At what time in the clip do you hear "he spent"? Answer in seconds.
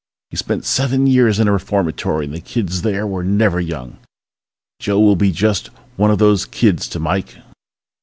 0.31-0.65